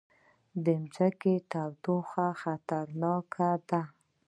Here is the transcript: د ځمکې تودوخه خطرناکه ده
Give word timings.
د 0.65 0.67
ځمکې 0.93 1.33
تودوخه 1.51 2.27
خطرناکه 2.41 3.49
ده 3.69 3.81